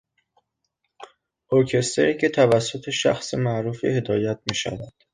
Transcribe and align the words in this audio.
ارکستری 1.51 2.17
که 2.17 2.29
توسط 2.29 2.89
شخص 2.89 3.33
معروفی 3.33 3.87
هدایت 3.87 4.39
میشود 4.49 4.93